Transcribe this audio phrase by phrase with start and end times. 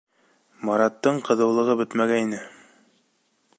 [0.69, 2.43] Мараттың ҡыҙыулығы бөтмәгәйне.